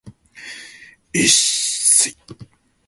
[1.13, 2.35] 一舊